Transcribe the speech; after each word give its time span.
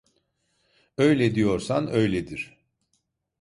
Öyle 0.97 1.35
diyorsan 1.35 1.87
öyledir. 1.91 2.57